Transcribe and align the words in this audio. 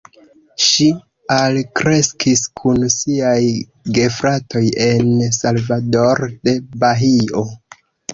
Ŝi 0.67 0.85
alkreskis 1.33 2.41
kun 2.61 2.87
siaj 2.93 3.33
gefratoj 3.97 4.63
en 4.87 5.13
Salvador 5.37 6.23
de 6.49 6.55
Bahio. 6.85 7.45